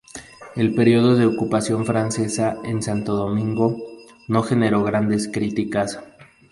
El 0.55 0.73
periodo 0.73 1.13
de 1.15 1.27
ocupación 1.27 1.85
francesa 1.85 2.57
en 2.63 2.81
Santo 2.81 3.13
Domingo, 3.15 3.77
no 4.27 4.41
generó 4.41 4.83
grandes 4.83 5.27
críticas. 5.31 5.99